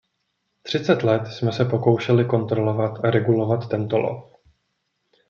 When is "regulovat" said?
3.11-3.69